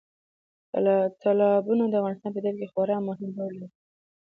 تالابونه 1.21 1.83
د 1.87 1.93
افغانستان 1.99 2.31
په 2.33 2.39
طبیعت 2.43 2.57
کې 2.59 2.71
خورا 2.73 2.97
مهم 3.09 3.29
رول 3.39 3.53
لري. 3.61 3.69